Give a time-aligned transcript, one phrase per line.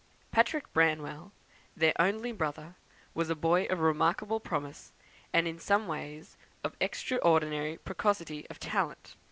[0.31, 1.31] Patrick Branwell,
[1.77, 2.73] their only brother,
[3.13, 4.93] was a boy of remarkable promise,
[5.31, 9.13] and, in some ways, of extraordinary precocity of talent.